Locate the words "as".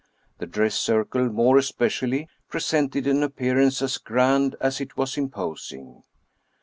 3.83-3.99, 4.59-4.81